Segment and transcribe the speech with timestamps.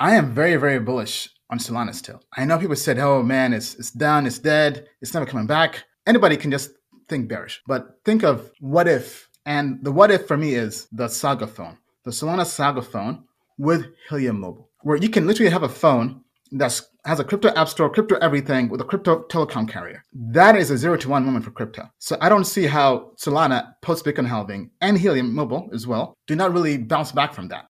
[0.00, 2.22] I am very, very bullish on Solana still.
[2.36, 5.82] I know people said, oh man, it's, it's done, it's dead, it's never coming back.
[6.06, 6.70] Anybody can just
[7.08, 7.60] think bearish.
[7.66, 11.78] But think of what if, and the what if for me is the Saga phone,
[12.04, 13.24] the Solana Saga phone
[13.58, 16.22] with Helium Mobile, where you can literally have a phone
[16.52, 20.04] that has a crypto app store, crypto everything with a crypto telecom carrier.
[20.12, 21.90] That is a zero to one moment for crypto.
[21.98, 26.36] So I don't see how Solana, post Bitcoin halving, and Helium Mobile as well, do
[26.36, 27.66] not really bounce back from that.